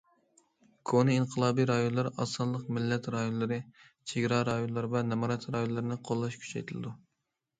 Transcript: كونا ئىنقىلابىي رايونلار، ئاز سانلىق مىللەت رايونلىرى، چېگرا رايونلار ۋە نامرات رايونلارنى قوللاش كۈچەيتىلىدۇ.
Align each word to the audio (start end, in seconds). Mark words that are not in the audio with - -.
كونا 0.91 1.15
ئىنقىلابىي 1.17 1.65
رايونلار، 1.71 2.07
ئاز 2.13 2.31
سانلىق 2.37 2.63
مىللەت 2.77 3.09
رايونلىرى، 3.15 3.59
چېگرا 4.13 4.39
رايونلار 4.49 4.87
ۋە 4.97 5.03
نامرات 5.13 5.45
رايونلارنى 5.57 5.99
قوللاش 6.09 6.39
كۈچەيتىلىدۇ. 6.47 6.95